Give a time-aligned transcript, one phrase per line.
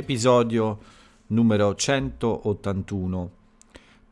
[0.00, 0.78] episodio
[1.28, 3.30] numero 181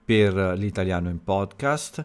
[0.05, 2.05] per l'italiano in podcast.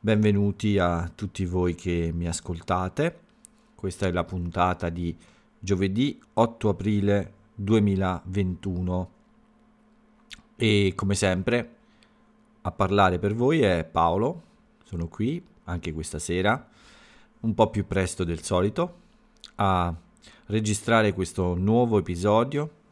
[0.00, 3.20] Benvenuti a tutti voi che mi ascoltate.
[3.76, 5.16] Questa è la puntata di
[5.60, 9.10] giovedì 8 aprile 2021
[10.56, 11.76] e come sempre
[12.62, 14.42] a parlare per voi è Paolo,
[14.82, 16.68] sono qui anche questa sera,
[17.40, 19.02] un po' più presto del solito,
[19.56, 19.94] a
[20.46, 22.82] registrare questo nuovo episodio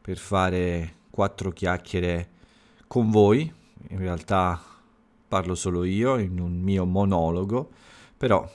[0.00, 2.28] per fare quattro chiacchiere
[2.86, 3.52] con voi.
[3.88, 4.60] In realtà
[5.28, 7.70] parlo solo io in un mio monologo,
[8.16, 8.48] però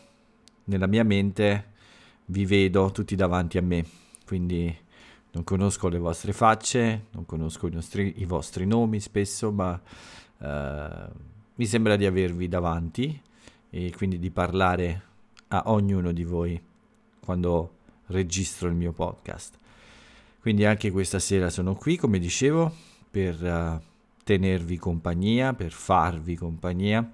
[0.65, 1.73] nella mia mente
[2.25, 3.85] vi vedo tutti davanti a me,
[4.25, 4.75] quindi
[5.31, 9.79] non conosco le vostre facce, non conosco i, nostri, i vostri nomi spesso, ma
[10.37, 11.11] uh,
[11.55, 13.21] mi sembra di avervi davanti
[13.69, 15.03] e quindi di parlare
[15.49, 16.61] a ognuno di voi
[17.19, 17.73] quando
[18.07, 19.57] registro il mio podcast.
[20.45, 22.71] Quindi anche questa sera sono qui, come dicevo,
[23.09, 23.81] per uh,
[24.23, 27.11] tenervi compagnia, per farvi compagnia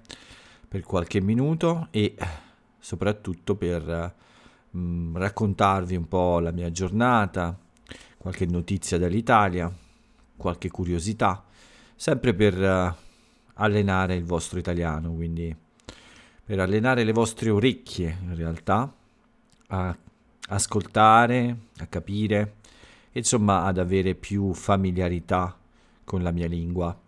[0.68, 2.14] per qualche minuto e
[2.78, 4.14] soprattutto per
[4.70, 7.58] uh, raccontarvi un po' la mia giornata,
[8.18, 9.74] qualche notizia dall'Italia,
[10.36, 11.42] qualche curiosità,
[11.96, 12.94] sempre per uh,
[13.54, 15.56] allenare il vostro italiano, quindi
[16.44, 18.92] per allenare le vostre orecchie in realtà
[19.68, 19.96] a
[20.48, 22.56] ascoltare, a capire
[23.12, 25.56] insomma ad avere più familiarità
[26.04, 26.98] con la mia lingua.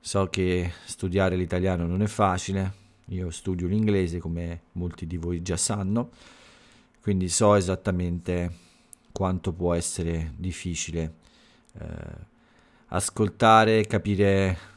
[0.00, 5.56] So che studiare l'italiano non è facile, io studio l'inglese come molti di voi già
[5.56, 6.10] sanno,
[7.00, 8.58] quindi so esattamente
[9.12, 11.14] quanto può essere difficile
[11.78, 11.86] eh,
[12.88, 14.70] ascoltare, capire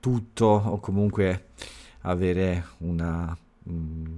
[0.00, 1.50] tutto o comunque
[2.00, 3.36] avere una,
[3.68, 4.16] mm,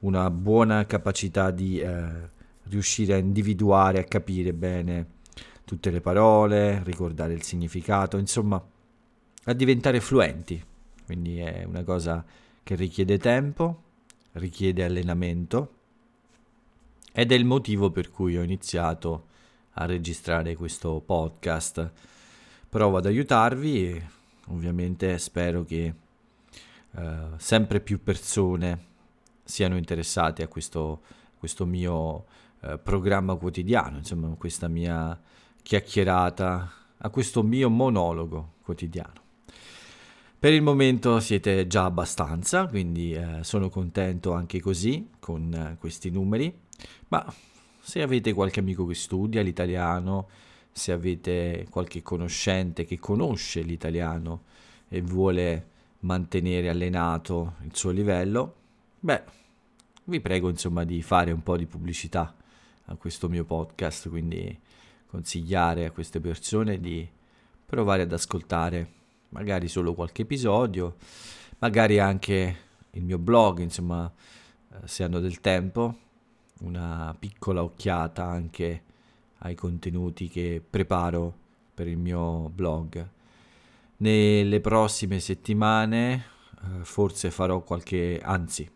[0.00, 2.30] una buona capacità di eh,
[2.64, 5.14] riuscire a individuare, a capire bene
[5.66, 8.64] tutte le parole, ricordare il significato, insomma,
[9.44, 10.64] a diventare fluenti.
[11.04, 12.24] Quindi è una cosa
[12.62, 13.82] che richiede tempo,
[14.32, 15.74] richiede allenamento
[17.12, 19.26] ed è il motivo per cui ho iniziato
[19.72, 21.90] a registrare questo podcast.
[22.68, 24.02] Provo ad aiutarvi e
[24.46, 25.94] ovviamente spero che
[26.92, 27.02] uh,
[27.38, 28.84] sempre più persone
[29.42, 31.00] siano interessate a questo,
[31.36, 32.26] questo mio
[32.60, 35.18] uh, programma quotidiano, insomma questa mia
[35.66, 39.24] chiacchierata, a questo mio monologo quotidiano.
[40.38, 46.08] Per il momento siete già abbastanza, quindi eh, sono contento anche così con eh, questi
[46.10, 46.56] numeri,
[47.08, 47.34] ma
[47.80, 50.28] se avete qualche amico che studia l'italiano,
[50.70, 54.44] se avete qualche conoscente che conosce l'italiano
[54.88, 58.54] e vuole mantenere allenato il suo livello,
[59.00, 59.22] beh,
[60.04, 62.36] vi prego insomma di fare un po' di pubblicità
[62.84, 64.56] a questo mio podcast, quindi
[65.06, 67.08] consigliare a queste persone di
[67.64, 68.92] provare ad ascoltare
[69.30, 70.96] magari solo qualche episodio,
[71.58, 72.56] magari anche
[72.90, 74.10] il mio blog, insomma,
[74.72, 75.94] eh, se hanno del tempo,
[76.60, 78.82] una piccola occhiata anche
[79.38, 81.34] ai contenuti che preparo
[81.74, 83.06] per il mio blog.
[83.98, 86.24] Nelle prossime settimane
[86.62, 88.68] eh, forse farò qualche, anzi,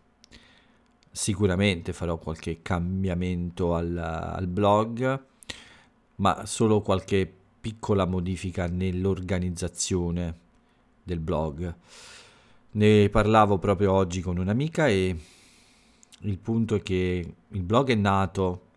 [1.11, 5.29] sicuramente farò qualche cambiamento al, al blog
[6.21, 10.39] ma solo qualche piccola modifica nell'organizzazione
[11.03, 11.75] del blog.
[12.73, 15.17] Ne parlavo proprio oggi con un'amica e
[16.21, 18.69] il punto è che il blog è nato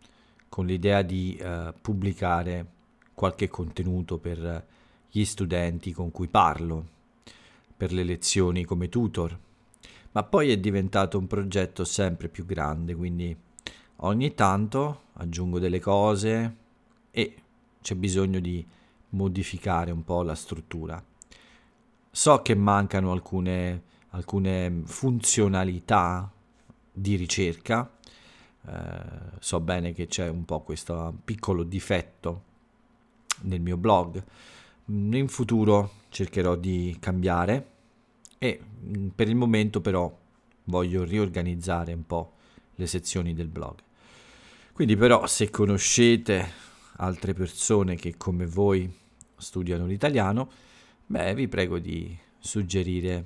[0.49, 2.65] con l'idea di uh, pubblicare
[3.13, 4.65] qualche contenuto per
[5.11, 6.87] gli studenti con cui parlo,
[7.75, 9.37] per le lezioni come tutor,
[10.11, 13.35] ma poi è diventato un progetto sempre più grande, quindi
[13.97, 16.61] ogni tanto aggiungo delle cose,
[17.15, 17.35] e
[17.79, 18.65] c'è bisogno di
[19.09, 21.03] modificare un po' la struttura.
[22.09, 26.31] So che mancano alcune, alcune funzionalità
[26.91, 27.91] di ricerca,
[28.65, 29.01] eh,
[29.39, 32.43] so bene che c'è un po' questo piccolo difetto
[33.41, 34.23] nel mio blog.
[34.85, 37.69] In futuro cercherò di cambiare
[38.39, 40.11] e mm, per il momento però
[40.65, 42.33] voglio riorganizzare un po'
[42.75, 43.77] le sezioni del blog.
[44.71, 48.91] Quindi però se conoscete altre persone che come voi
[49.35, 50.49] studiano l'italiano,
[51.05, 53.25] beh, vi prego di suggerire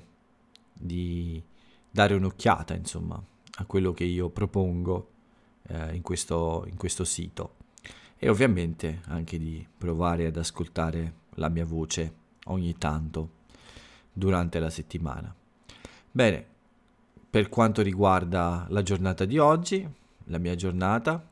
[0.72, 1.42] di
[1.90, 3.20] dare un'occhiata, insomma,
[3.60, 5.10] a quello che io propongo
[5.68, 7.56] eh, in, questo, in questo sito
[8.16, 12.12] e ovviamente anche di provare ad ascoltare la mia voce
[12.46, 13.30] ogni tanto
[14.12, 15.32] durante la settimana.
[16.10, 16.46] Bene,
[17.30, 19.88] per quanto riguarda la giornata di oggi,
[20.24, 21.24] la mia giornata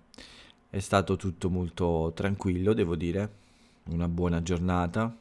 [0.76, 3.44] è stato tutto molto tranquillo, devo dire.
[3.84, 5.16] una buona giornata.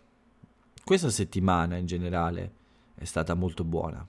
[0.83, 2.51] Questa settimana in generale
[2.95, 4.05] è stata molto buona.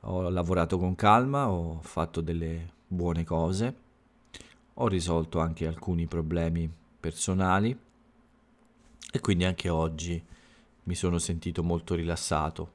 [0.00, 3.76] Ho lavorato con calma, ho fatto delle buone cose,
[4.74, 6.68] ho risolto anche alcuni problemi
[6.98, 7.78] personali
[9.12, 10.20] e quindi anche oggi
[10.82, 12.72] mi sono sentito molto rilassato.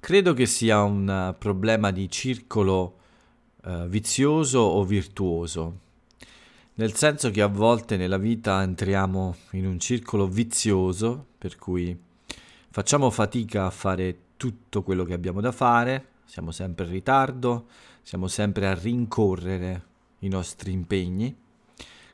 [0.00, 2.98] Credo che sia un problema di circolo
[3.64, 5.84] eh, vizioso o virtuoso,
[6.78, 11.98] nel senso che a volte nella vita entriamo in un circolo vizioso, per cui
[12.70, 17.66] facciamo fatica a fare tutto quello che abbiamo da fare, siamo sempre in ritardo,
[18.02, 19.84] siamo sempre a rincorrere
[20.20, 21.34] i nostri impegni,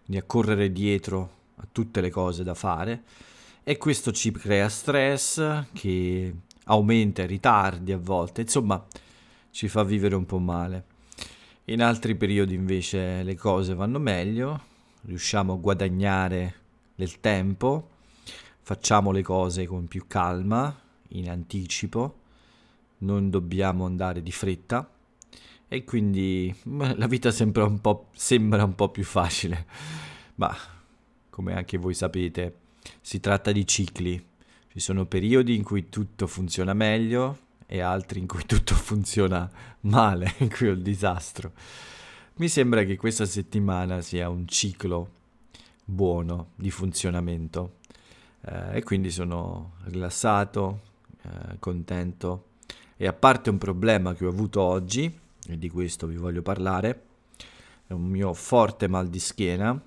[0.05, 3.03] quindi a correre dietro a tutte le cose da fare
[3.65, 6.35] e questo ci crea stress che
[6.67, 8.85] aumenta i ritardi a volte, insomma
[9.51, 10.92] ci fa vivere un po' male.
[11.67, 14.61] In altri periodi invece le cose vanno meglio,
[15.03, 16.55] riusciamo a guadagnare
[16.93, 17.91] del tempo,
[18.63, 20.77] facciamo le cose con più calma,
[21.11, 22.19] in anticipo,
[22.99, 24.91] non dobbiamo andare di fretta
[25.69, 29.67] e quindi la vita sembra un po', sembra un po più facile,
[30.35, 30.53] ma
[31.31, 32.57] come anche voi sapete
[33.01, 34.21] si tratta di cicli,
[34.73, 40.35] ci sono periodi in cui tutto funziona meglio e altri in cui tutto funziona male,
[40.41, 41.53] in cui è il disastro.
[42.35, 45.09] Mi sembra che questa settimana sia un ciclo
[45.83, 47.77] buono di funzionamento
[48.43, 50.81] eh, e quindi sono rilassato,
[51.23, 52.49] eh, contento
[52.99, 55.19] e a parte un problema che ho avuto oggi,
[55.49, 57.05] e di questo vi voglio parlare,
[57.87, 59.83] è un mio forte mal di schiena,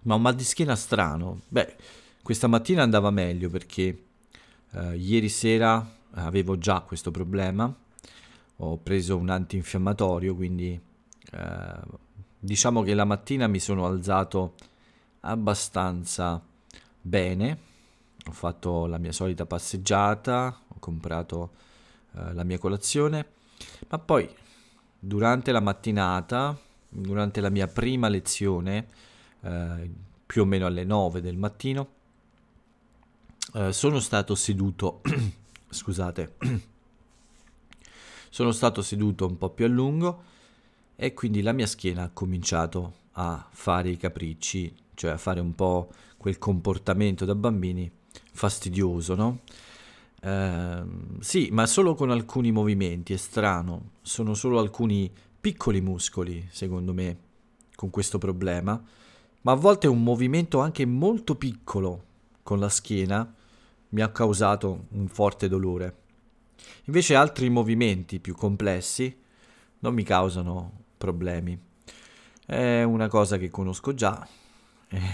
[0.00, 1.42] ma un mal di schiena strano.
[1.46, 1.76] Beh,
[2.22, 4.04] questa mattina andava meglio perché
[4.70, 7.72] eh, ieri sera avevo già questo problema,
[8.56, 10.80] ho preso un antinfiammatorio, quindi
[11.32, 11.80] eh,
[12.38, 14.54] diciamo che la mattina mi sono alzato
[15.20, 16.42] abbastanza
[17.00, 17.58] bene,
[18.26, 21.50] ho fatto la mia solita passeggiata, ho comprato
[22.12, 23.26] eh, la mia colazione,
[23.88, 24.28] ma poi
[24.98, 26.56] durante la mattinata,
[26.88, 28.86] durante la mia prima lezione,
[29.40, 29.90] eh,
[30.24, 31.88] più o meno alle 9 del mattino,
[33.54, 35.02] eh, sono stato seduto
[35.74, 36.34] scusate,
[38.30, 40.22] sono stato seduto un po' più a lungo
[40.96, 45.54] e quindi la mia schiena ha cominciato a fare i capricci, cioè a fare un
[45.54, 47.90] po' quel comportamento da bambini
[48.32, 49.40] fastidioso, no?
[50.20, 50.82] Eh,
[51.20, 55.10] sì, ma solo con alcuni movimenti, è strano, sono solo alcuni
[55.40, 57.18] piccoli muscoli, secondo me,
[57.74, 58.82] con questo problema,
[59.42, 62.04] ma a volte un movimento anche molto piccolo
[62.42, 63.34] con la schiena
[63.94, 66.02] mi ha causato un forte dolore.
[66.86, 69.16] Invece altri movimenti più complessi
[69.78, 71.56] non mi causano problemi.
[72.44, 74.26] È una cosa che conosco già,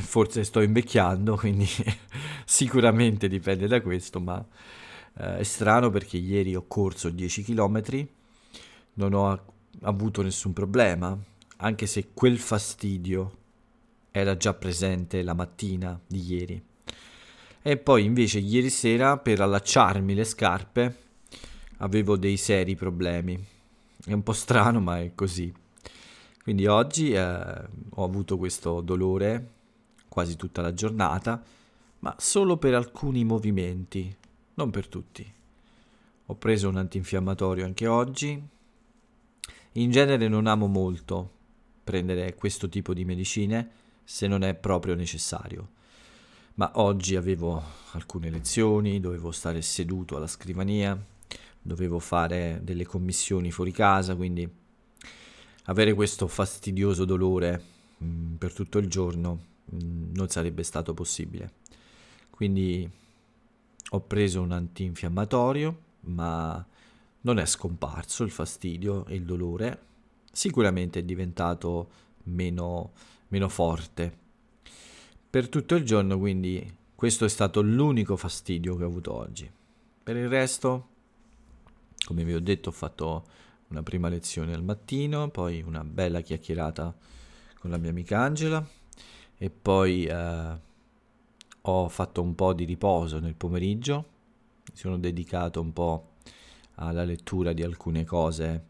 [0.00, 1.68] forse sto invecchiando, quindi
[2.46, 4.42] sicuramente dipende da questo, ma
[5.18, 8.08] eh, è strano perché ieri ho corso 10 km,
[8.94, 9.44] non ho
[9.82, 11.16] avuto nessun problema,
[11.58, 13.36] anche se quel fastidio
[14.10, 16.68] era già presente la mattina di ieri.
[17.62, 20.96] E poi invece ieri sera per allacciarmi le scarpe
[21.78, 23.38] avevo dei seri problemi.
[24.02, 25.52] È un po' strano, ma è così.
[26.42, 29.58] Quindi oggi eh, ho avuto questo dolore
[30.08, 31.42] quasi tutta la giornata,
[31.98, 34.14] ma solo per alcuni movimenti,
[34.54, 35.30] non per tutti.
[36.26, 38.42] Ho preso un antinfiammatorio anche oggi.
[39.72, 41.30] In genere non amo molto
[41.84, 43.70] prendere questo tipo di medicine
[44.02, 45.78] se non è proprio necessario
[46.54, 50.98] ma oggi avevo alcune lezioni, dovevo stare seduto alla scrivania,
[51.62, 54.48] dovevo fare delle commissioni fuori casa, quindi
[55.64, 57.62] avere questo fastidioso dolore
[57.98, 61.52] mh, mm, per tutto il giorno mh, mm, non sarebbe stato possibile.
[62.30, 62.88] Quindi
[63.92, 66.64] ho preso un antinfiammatorio, ma
[67.22, 69.82] non è scomparso il fastidio e il dolore,
[70.32, 71.90] sicuramente è diventato
[72.24, 72.92] meno,
[73.28, 74.18] meno forte
[75.30, 79.48] per tutto il giorno, quindi questo è stato l'unico fastidio che ho avuto oggi.
[80.02, 80.88] Per il resto,
[82.04, 83.24] come vi ho detto, ho fatto
[83.68, 86.92] una prima lezione al mattino, poi una bella chiacchierata
[87.60, 88.66] con la mia amica Angela
[89.38, 90.58] e poi eh,
[91.60, 94.08] ho fatto un po' di riposo nel pomeriggio,
[94.68, 96.14] mi sono dedicato un po'
[96.74, 98.64] alla lettura di alcune cose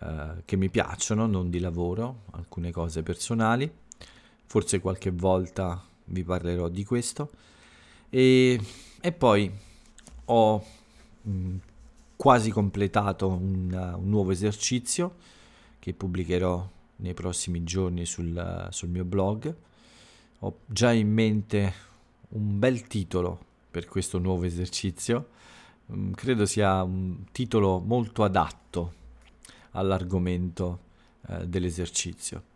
[0.00, 3.82] eh, che mi piacciono, non di lavoro, alcune cose personali
[4.54, 7.28] forse qualche volta vi parlerò di questo.
[8.08, 8.60] E,
[9.00, 9.50] e poi
[10.26, 10.64] ho
[11.22, 11.56] mh, mm,
[12.14, 15.16] quasi completato un, un, nuovo esercizio
[15.80, 19.52] che pubblicherò nei prossimi giorni sul, sul mio blog.
[20.38, 21.74] Ho già in mente
[22.28, 23.36] un bel titolo
[23.72, 25.30] per questo nuovo esercizio.
[25.92, 28.92] Mm, credo sia un titolo molto adatto
[29.72, 30.78] all'argomento
[31.26, 32.52] eh, dell'esercizio.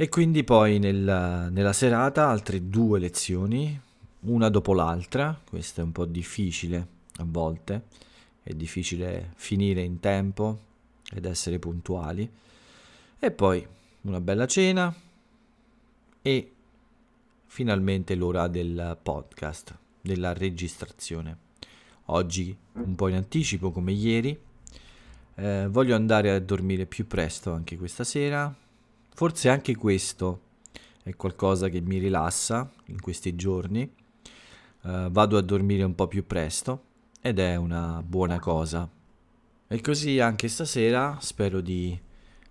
[0.00, 3.78] E quindi poi nel, nella serata altre due lezioni,
[4.20, 7.82] una dopo l'altra, questo è un po' difficile a volte,
[8.42, 10.58] è difficile finire in tempo
[11.12, 12.26] ed essere puntuali,
[13.18, 13.66] e poi
[14.00, 14.90] una bella cena
[16.22, 16.52] e
[17.44, 21.36] finalmente l'ora del podcast, della registrazione.
[22.06, 24.40] Oggi un po' in anticipo come ieri,
[25.34, 28.56] eh, voglio andare a dormire più presto anche questa sera,
[29.14, 30.48] forse anche questo
[31.02, 36.26] è qualcosa che mi rilassa in questi giorni, eh, vado a dormire un po' più
[36.26, 36.84] presto
[37.20, 38.88] ed è una buona cosa.
[39.66, 41.98] E così anche stasera spero di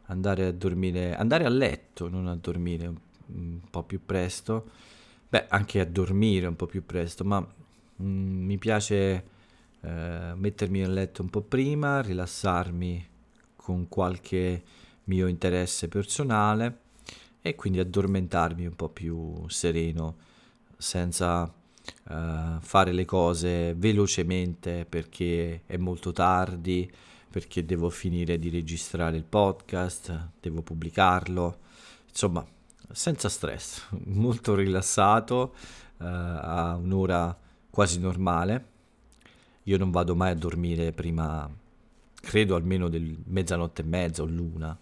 [0.05, 2.93] andare a dormire, andare a letto, non a dormire
[3.27, 4.69] un po' più presto,
[5.29, 9.23] beh, anche a dormire un po' più presto, ma mm, mi piace
[9.81, 13.07] eh, mettermi a letto un po' prima, rilassarmi
[13.55, 14.63] con qualche
[15.09, 16.87] mio interesse personale
[17.41, 20.17] e quindi addormentarmi un po' più sereno,
[20.77, 21.51] senza
[22.09, 26.89] eh, fare le cose velocemente perché è molto tardi,
[27.29, 31.57] perché devo finire di registrare il podcast, devo pubblicarlo,
[32.07, 32.45] insomma
[32.91, 35.53] senza stress, molto rilassato,
[35.97, 37.37] uh, a un'ora
[37.69, 38.77] quasi normale.
[39.63, 41.47] Io non vado mai a dormire prima,
[42.15, 44.77] credo almeno del mezzanotte e mezza o l'una,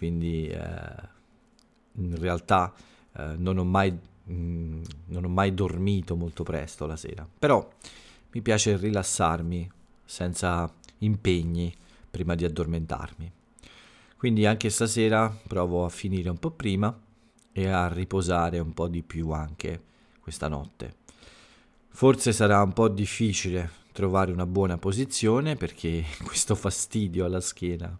[0.00, 2.72] quindi uh, in realtà
[3.18, 7.70] uh, non, ho mai, mh, mm, non ho mai dormito molto presto la sera, però
[8.30, 9.70] mi piace rilassarmi
[10.02, 11.70] senza impegni
[12.10, 13.30] prima di addormentarmi.
[14.16, 16.98] Quindi anche stasera provo a finire un po' prima
[17.52, 19.82] e a riposare un po' di più anche
[20.20, 20.94] questa notte.
[21.90, 27.98] Forse sarà un po' difficile trovare una buona posizione perché questo fastidio alla schiena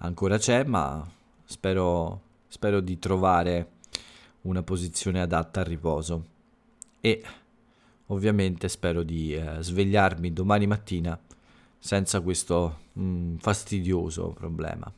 [0.00, 1.06] ancora c'è, ma
[1.44, 3.70] spero, spero di trovare
[4.42, 6.26] una posizione adatta al riposo
[7.00, 7.22] e
[8.06, 11.18] ovviamente spero di eh, svegliarmi domani mattina
[11.78, 14.92] senza questo mm, fastidioso problema.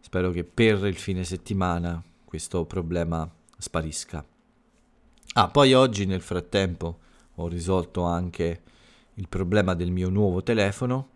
[0.00, 3.28] Spero che per il fine settimana questo problema
[3.58, 4.24] sparisca.
[5.34, 6.98] Ah, poi oggi nel frattempo
[7.34, 8.62] ho risolto anche
[9.14, 11.10] il problema del mio nuovo telefono.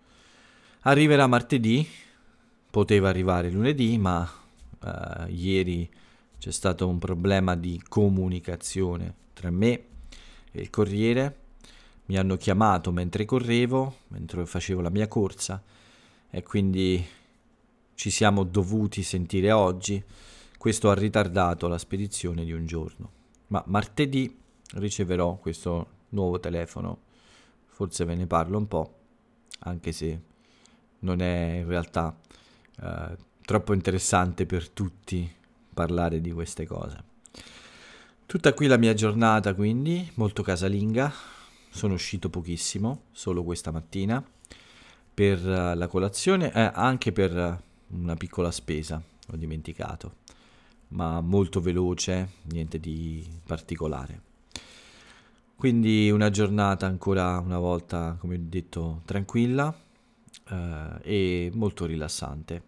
[0.81, 1.87] Arriverà martedì,
[2.71, 4.29] poteva arrivare lunedì, ma
[4.81, 5.91] uh, ieri
[6.39, 9.85] c'è stato un problema di comunicazione tra me
[10.53, 11.39] e il corriere.
[12.07, 15.63] Mi hanno chiamato mentre correvo, mentre facevo la mia corsa
[16.29, 17.05] e quindi
[17.95, 20.03] ci siamo dovuti sentire oggi
[20.61, 23.11] questo ha ritardato la spedizione di un giorno,
[23.47, 24.39] ma martedì
[24.75, 26.99] riceverò questo nuovo telefono.
[27.65, 28.95] Forse ve ne parlo un po',
[29.61, 30.21] anche se
[30.99, 32.15] non è in realtà
[32.83, 35.31] eh, troppo interessante per tutti
[35.73, 37.09] parlare di queste cose.
[38.27, 41.13] Tutta qui la mia giornata, quindi, molto casalinga.
[41.69, 44.25] Sono uscito pochissimo, solo questa mattina,
[45.13, 49.01] per uh, la colazione e eh, anche per uh, una piccola spesa,
[49.33, 50.19] ho dimenticato
[50.91, 54.29] ma molto veloce, niente di particolare.
[55.57, 59.75] Quindi una giornata ancora una volta, come ho detto, tranquilla
[60.49, 62.63] eh, e molto rilassante.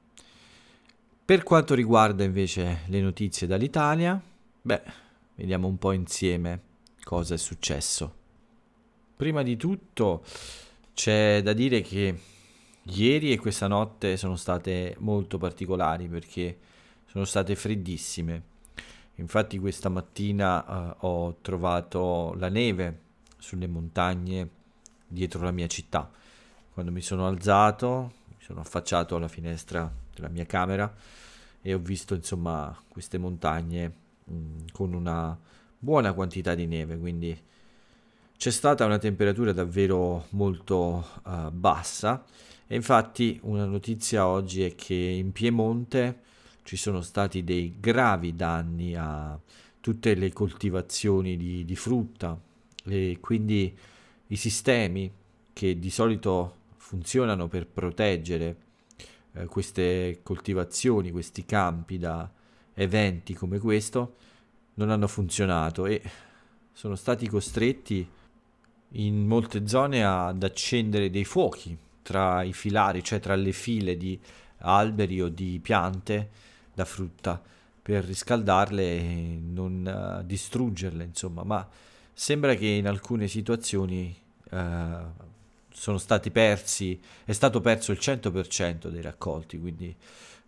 [1.33, 4.21] Per quanto riguarda invece le notizie dall'Italia,
[4.61, 4.83] beh,
[5.37, 6.61] vediamo un po' insieme
[7.03, 8.15] cosa è successo.
[9.17, 10.25] Prima di tutto
[10.93, 12.21] c'è da dire che
[12.83, 16.59] ieri e questa notte sono state molto particolari perché
[17.07, 18.43] sono state freddissime.
[19.15, 20.63] Infatti questa mattina
[21.01, 22.99] uh, ho trovato la neve
[23.39, 24.51] sulle montagne
[25.09, 26.11] dietro la mia città.
[26.75, 29.91] Quando mi sono alzato, mi sono affacciato alla finestra
[30.23, 30.93] della mia camera
[31.61, 33.93] e ho visto insomma queste montagne
[34.25, 35.39] mh, mm, con una
[35.79, 37.37] buona quantità di neve, quindi
[38.37, 42.25] c'è stata una temperatura davvero molto uh, bassa.
[42.67, 46.21] E infatti una notizia oggi è che in Piemonte
[46.63, 49.39] ci sono stati dei gravi danni a
[49.81, 52.41] tutte le coltivazioni di, di frutta
[52.85, 53.77] e quindi
[54.29, 55.13] i sistemi
[55.53, 58.57] che di solito funzionano per proteggere
[59.35, 62.31] eh, queste coltivazioni, questi campi da
[62.75, 64.17] eventi come questo,
[64.75, 66.03] non hanno funzionato e
[66.73, 68.09] sono stati costretti
[68.95, 74.19] in molte zone ad accendere dei fuochi tra i filari, cioè tra le file di
[74.59, 76.31] alberi o di piante
[76.75, 77.41] da frutta
[77.83, 81.69] per riscaldarle e non uh, distruggerle, insomma, ma
[82.13, 84.15] sembra che in alcune situazioni
[84.51, 84.97] eh,
[85.73, 89.95] sono stati persi, è stato perso il 100% dei raccolti, quindi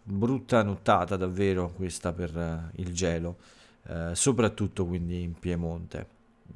[0.03, 3.39] brutta nottata davvero questa per uh, il gelo,
[3.89, 6.07] uh, soprattutto quindi in Piemonte.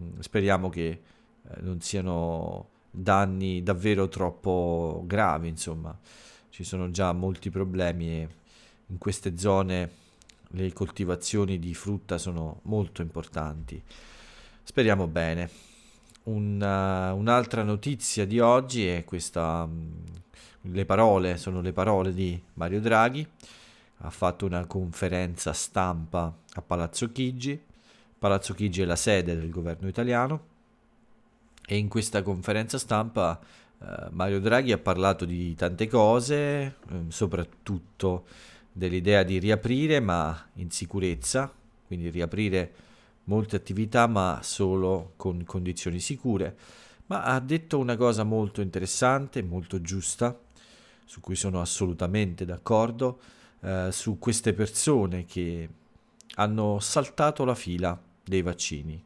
[0.01, 1.01] Mm, speriamo che
[1.43, 5.97] uh, non siano danni davvero troppo gravi, insomma,
[6.51, 8.29] ci sono già molti problemi e
[8.87, 10.07] in queste zone
[10.53, 13.83] le coltivazioni di frutta sono molto importanti.
[14.63, 15.68] Speriamo bene.
[16.29, 19.93] Una, un'altra notizia di oggi è questa, mm,
[20.73, 23.27] le parole, sono le parole di Mario Draghi,
[24.01, 27.59] ha fatto una conferenza stampa a Palazzo Chigi,
[28.19, 30.57] Palazzo Chigi è la sede del governo italiano.
[31.67, 33.41] E in questa conferenza stampa
[33.81, 36.75] eh, Mario Draghi ha parlato di tante cose, eh,
[37.09, 38.27] soprattutto
[38.71, 41.51] dell'idea di riaprire ma in sicurezza,
[41.87, 42.87] quindi riaprire
[43.29, 46.57] molte attività ma solo con condizioni sicure.
[47.07, 50.39] Ma ha detto una cosa molto interessante, molto giusta,
[51.05, 53.21] su cui sono assolutamente d'accordo,
[53.61, 55.69] eh, su queste persone che
[56.35, 59.03] hanno saltato la fila dei vaccini.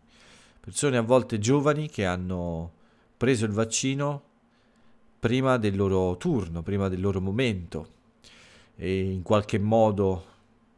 [0.58, 2.72] Persone a volte giovani che hanno
[3.16, 4.30] preso il vaccino
[5.18, 8.00] prima del loro turno, prima del loro momento
[8.74, 10.24] e in qualche modo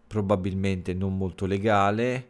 [0.07, 2.29] probabilmente non molto legale,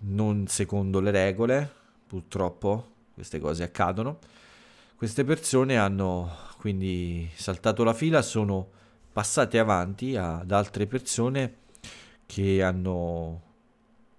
[0.00, 1.70] non secondo le regole,
[2.06, 4.18] purtroppo queste cose accadono.
[4.96, 8.68] Queste persone hanno quindi saltato la fila, sono
[9.12, 11.54] passate avanti ad altre persone
[12.26, 13.42] che hanno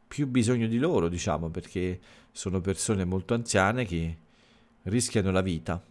[0.07, 1.99] più bisogno di loro, diciamo, perché
[2.31, 4.17] sono persone molto anziane che
[4.83, 5.83] rischiano la vita.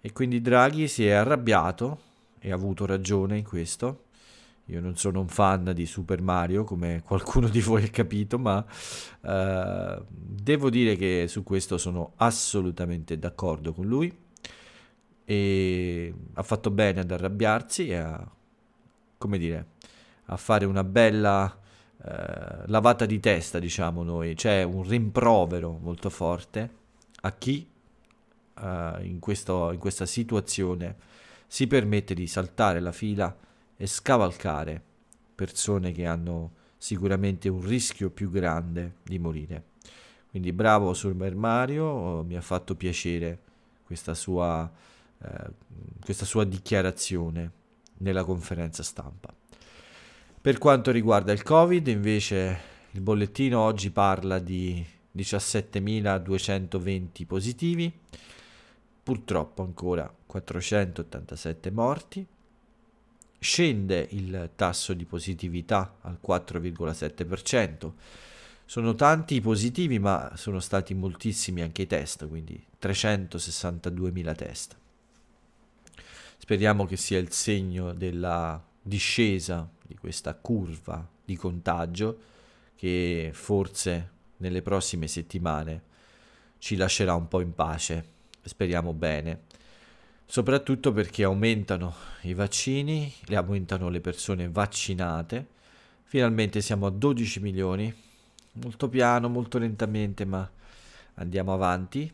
[0.00, 2.00] E quindi Draghi si è arrabbiato
[2.38, 4.04] e ha avuto ragione in questo
[4.66, 8.64] io non sono un fan di Super Mario, come qualcuno di voi ha capito, ma
[9.20, 14.22] uh, devo dire che su questo sono assolutamente d'accordo con lui.
[15.26, 18.30] E ha fatto bene ad arrabbiarsi e a,
[19.18, 19.66] come dire,
[20.26, 21.44] a fare una bella
[21.96, 22.02] uh,
[22.66, 24.34] lavata di testa, diciamo noi.
[24.34, 26.70] C'è un rimprovero molto forte
[27.20, 27.68] a chi
[28.54, 30.96] uh, in, questo, in questa situazione
[31.46, 33.34] si permette di saltare la fila
[33.84, 34.82] e scavalcare
[35.34, 39.72] persone che hanno sicuramente un rischio più grande di morire.
[40.30, 43.38] Quindi bravo Super Mario, mi ha fatto piacere
[43.84, 44.72] questa sua,
[45.18, 45.50] eh,
[46.02, 47.50] questa sua dichiarazione
[47.98, 49.30] nella conferenza stampa.
[50.40, 52.58] Per quanto riguarda il Covid, invece,
[52.92, 54.82] il bollettino oggi parla di
[55.14, 57.92] 17.220 positivi,
[59.02, 62.26] purtroppo ancora 487 morti,
[63.44, 67.92] scende il tasso di positività al 4,7%.
[68.64, 74.76] Sono tanti i positivi, ma sono stati moltissimi anche i test, quindi 362.000 test.
[76.38, 82.18] Speriamo che sia il segno della discesa di questa curva di contagio
[82.74, 85.82] che forse nelle prossime settimane
[86.58, 88.12] ci lascerà un po' in pace.
[88.42, 89.42] Speriamo bene
[90.26, 95.46] soprattutto perché aumentano i vaccini, aumentano le persone vaccinate.
[96.04, 97.92] Finalmente siamo a 12 milioni,
[98.52, 100.48] molto piano, molto lentamente, ma
[101.14, 102.12] andiamo avanti.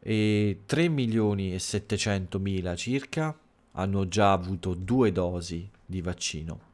[0.00, 3.36] E 3 milioni e 700 mila circa
[3.72, 6.72] hanno già avuto due dosi di vaccino.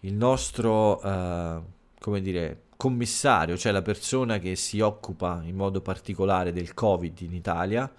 [0.00, 1.62] Il nostro, uh,
[1.98, 7.32] come dire, commissario, cioè la persona che si occupa in modo particolare del Covid in
[7.32, 7.90] Italia,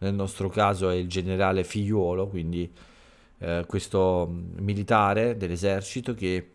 [0.00, 2.70] nel nostro caso è il generale figliuolo, quindi
[3.38, 6.50] eh, questo mm, militare dell'esercito che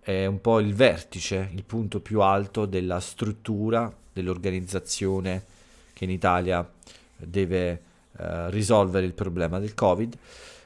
[0.00, 5.44] è un po' il vertice, il punto più alto della struttura, dell'organizzazione
[5.92, 6.68] che in Italia
[7.16, 7.82] deve
[8.16, 10.16] eh, risolvere il problema del Covid.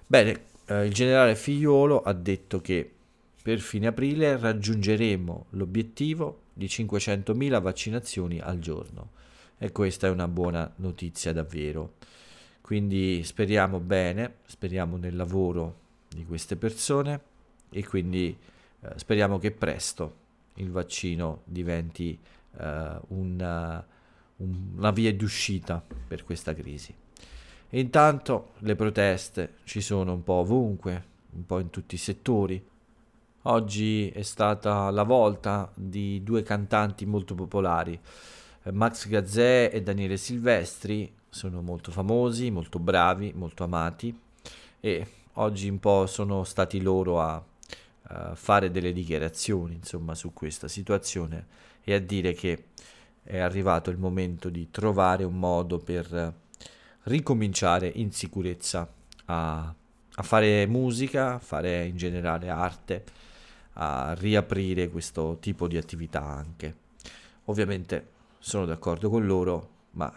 [0.06, 2.90] Bene, eh, il generale figliuolo ha detto che
[3.42, 9.10] per fine aprile raggiungeremo l'obiettivo di 500.000 vaccinazioni al giorno
[9.56, 11.94] e questa è una buona notizia davvero.
[12.68, 15.76] Quindi speriamo bene, speriamo nel lavoro
[16.06, 17.18] di queste persone
[17.70, 18.36] e quindi
[18.80, 20.16] eh, speriamo che presto
[20.56, 22.18] il vaccino diventi
[22.58, 23.86] eh, una,
[24.36, 26.94] un, una via di uscita per questa crisi.
[27.70, 31.04] E intanto le proteste ci sono un po' ovunque,
[31.36, 32.62] un po' in tutti i settori.
[33.44, 38.00] Oggi è stata la volta di due cantanti molto popolari, eh,
[38.72, 44.18] Max Gazzè e Daniele Silvestri, sono molto famosi, molto bravi, molto amati
[44.80, 47.42] e oggi un po' sono stati loro a,
[48.02, 51.46] a fare delle dichiarazioni insomma su questa situazione
[51.84, 52.64] e a dire che
[53.22, 56.34] è arrivato il momento di trovare un modo per
[57.04, 58.90] ricominciare in sicurezza
[59.26, 59.74] a,
[60.14, 63.04] a fare musica, a fare in generale arte,
[63.74, 66.86] a riaprire questo tipo di attività anche.
[67.44, 68.16] Ovviamente
[68.48, 70.10] sono d'accordo con loro, ma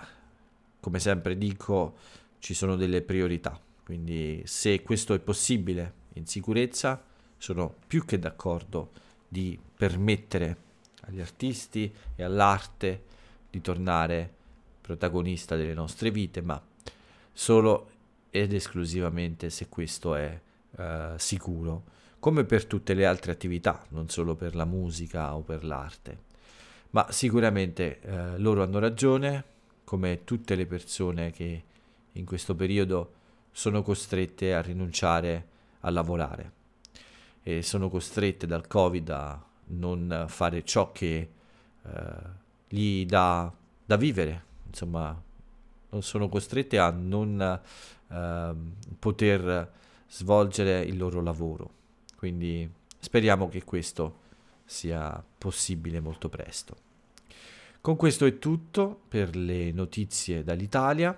[0.79, 1.97] come sempre dico
[2.39, 7.03] ci sono delle priorità, quindi se questo è possibile in sicurezza
[7.37, 8.91] sono più che d'accordo
[9.27, 10.57] di permettere
[11.01, 13.03] agli artisti e all'arte
[13.49, 14.33] di tornare
[14.79, 16.59] protagonista delle nostre vite, ma
[17.33, 17.89] solo
[18.29, 20.39] ed esclusivamente se questo è
[20.77, 20.83] uh,
[21.17, 21.83] sicuro,
[22.19, 26.29] come per tutte le altre attività, non solo per la musica o per l'arte.
[26.91, 29.43] Ma sicuramente uh, loro hanno ragione,
[29.83, 31.63] come tutte le persone che
[32.13, 33.13] in questo periodo
[33.51, 35.47] sono costrette a rinunciare
[35.81, 36.59] a lavorare
[37.43, 41.29] e sono costrette dal Covid a non fare ciò che
[41.83, 41.91] eh,
[42.67, 43.51] gli dà
[43.85, 45.19] da vivere, insomma,
[45.99, 47.59] sono costrette a non
[48.07, 48.55] eh,
[48.99, 49.71] poter
[50.07, 51.69] svolgere il loro lavoro.
[52.15, 54.19] Quindi speriamo che questo
[54.71, 56.77] sia possibile molto presto.
[57.81, 61.15] Con questo è tutto per le notizie dall'Italia.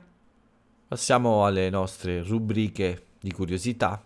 [0.87, 4.03] Passiamo alle nostre rubriche di curiosità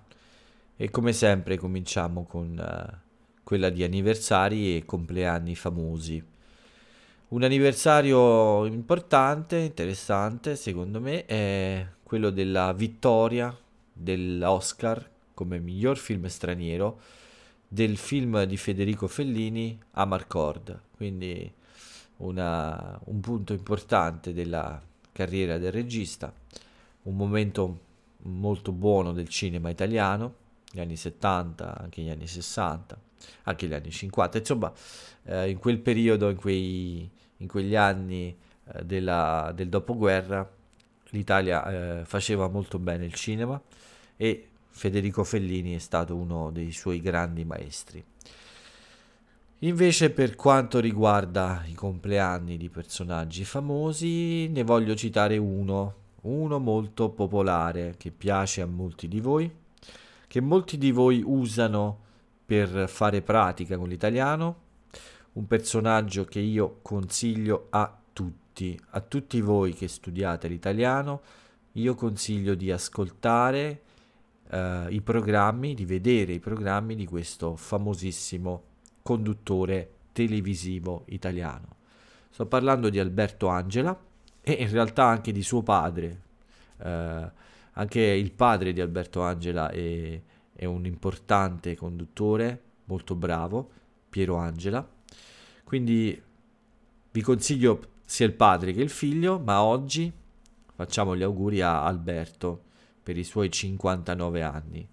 [0.76, 6.22] e come sempre cominciamo con uh, quella di anniversari e compleanni famosi.
[7.30, 13.56] Un anniversario importante, interessante, secondo me, è quello della vittoria
[13.94, 17.00] dell'Oscar come miglior film straniero
[17.68, 21.52] del film di Federico Fellini Amarcord, quindi
[22.18, 26.34] una, un punto importante della carriera del regista,
[27.04, 27.80] un momento
[28.24, 33.06] molto buono del cinema italiano, gli anni 70, anche gli anni 60
[33.44, 34.72] anche gli anni 50, insomma
[35.24, 38.36] eh, in quel periodo, in, quei, in quegli anni
[38.74, 40.50] eh, della, del dopoguerra,
[41.10, 43.60] l'Italia eh, faceva molto bene il cinema
[44.16, 44.48] e
[44.78, 48.04] Federico Fellini è stato uno dei suoi grandi maestri.
[49.62, 57.10] Invece per quanto riguarda i compleanni di personaggi famosi, ne voglio citare uno, uno molto
[57.10, 59.52] popolare che piace a molti di voi,
[60.28, 62.06] che molti di voi usano
[62.46, 64.66] per fare pratica con l'italiano,
[65.34, 71.22] un personaggio che io consiglio a tutti, a tutti voi che studiate l'italiano,
[71.74, 73.82] io consiglio di ascoltare
[74.50, 78.64] uh, i programmi, di vedere i programmi di questo famosissimo
[79.02, 81.76] conduttore televisivo italiano.
[82.30, 83.98] Sto parlando di Alberto Angela
[84.42, 86.22] e in realtà anche di suo padre.
[86.78, 87.30] Uh,
[87.74, 90.22] anche il padre di Alberto Angela è
[90.58, 93.70] è un importante conduttore, molto bravo,
[94.10, 94.86] Piero Angela.
[95.64, 96.20] Quindi
[97.12, 100.12] vi consiglio sia il padre che il figlio, ma oggi
[100.74, 102.64] facciamo gli auguri a Alberto
[103.08, 104.86] per i suoi 59 anni.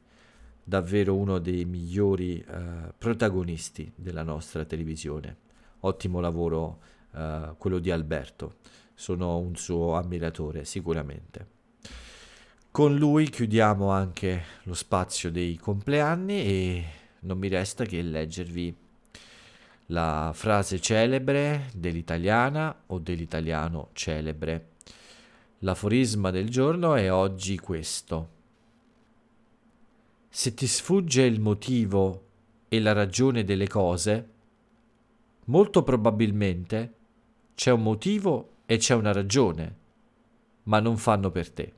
[0.62, 5.37] Davvero uno dei migliori eh, protagonisti della nostra televisione.
[5.81, 6.79] Ottimo lavoro
[7.12, 8.59] eh, quello di Alberto.
[8.94, 11.46] Sono un suo ammiratore sicuramente.
[12.70, 16.85] Con lui chiudiamo anche lo spazio dei compleanni e
[17.22, 18.77] non mi resta che leggervi
[19.87, 24.73] la frase celebre dell'italiana o dell'italiano celebre.
[25.64, 28.29] L'aforisma del giorno è oggi questo.
[30.29, 32.27] Se ti sfugge il motivo
[32.68, 34.29] e la ragione delle cose,
[35.46, 36.92] molto probabilmente
[37.55, 39.77] c'è un motivo e c'è una ragione,
[40.64, 41.72] ma non fanno per te.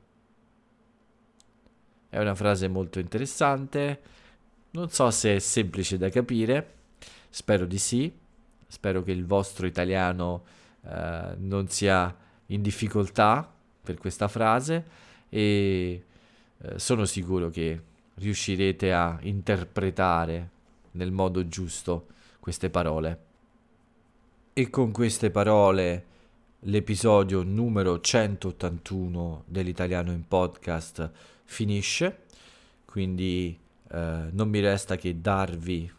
[2.09, 4.01] È una frase molto interessante,
[4.71, 6.73] non so se è semplice da capire,
[7.29, 8.13] spero di sì,
[8.67, 10.43] spero che il vostro italiano
[10.81, 12.13] eh, non sia
[12.47, 13.53] in difficoltà
[13.87, 14.83] per questa frase
[15.29, 16.03] e
[16.57, 17.81] eh, sono sicuro che
[18.15, 20.49] riuscirete a interpretare
[20.91, 22.07] nel modo giusto
[22.41, 23.19] queste parole.
[24.51, 26.05] E con queste parole
[26.61, 31.09] l'episodio numero 181 dell'italiano in podcast
[31.45, 32.23] finisce,
[32.83, 33.57] quindi
[33.89, 35.89] eh, non mi resta che darvi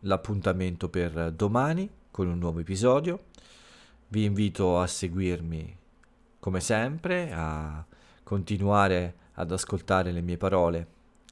[0.00, 3.24] l'appuntamento per domani con un nuovo episodio.
[4.06, 5.78] Vi invito a seguirmi
[6.44, 7.82] come sempre, a
[8.22, 10.86] continuare ad ascoltare le mie parole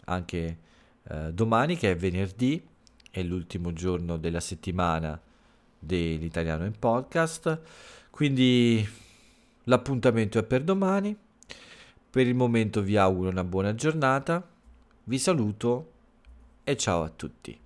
[0.06, 0.58] anche
[1.02, 2.66] eh, domani che è venerdì,
[3.10, 5.20] è l'ultimo giorno della settimana
[5.78, 7.60] dell'italiano in podcast.
[8.08, 8.88] Quindi
[9.64, 11.14] l'appuntamento è per domani.
[12.08, 14.42] Per il momento vi auguro una buona giornata,
[15.04, 15.92] vi saluto
[16.64, 17.60] e ciao a tutti.